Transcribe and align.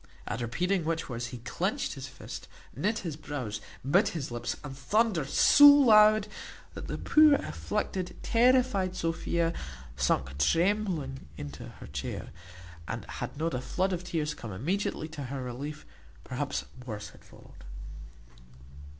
At 0.25 0.41
repeating 0.41 0.83
which 0.83 1.09
words 1.09 1.27
he 1.27 1.37
clinched 1.37 1.93
his 1.93 2.07
fist, 2.07 2.47
knit 2.75 2.97
his 3.05 3.15
brows, 3.15 3.61
bit 3.87 4.07
his 4.17 4.31
lips, 4.31 4.57
and 4.63 4.75
thundered 4.75 5.29
so 5.29 5.67
loud, 5.67 6.27
that 6.73 6.87
the 6.87 6.97
poor 6.97 7.35
afflicted, 7.35 8.15
terrified 8.23 8.95
Sophia 8.95 9.53
sunk 9.95 10.39
trembling 10.39 11.27
into 11.37 11.67
her 11.67 11.85
chair, 11.85 12.29
and, 12.87 13.05
had 13.05 13.37
not 13.37 13.53
a 13.53 13.61
flood 13.61 13.93
of 13.93 14.03
tears 14.03 14.33
come 14.33 14.51
immediately 14.51 15.07
to 15.09 15.25
her 15.25 15.43
relief, 15.43 15.85
perhaps 16.23 16.65
worse 16.83 17.09
had 17.09 17.23
followed. 17.23 17.63